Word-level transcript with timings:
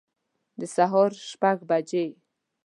د 0.59 0.61
سهار 0.75 1.11
شپږ 1.31 1.57
بجي 1.69 2.05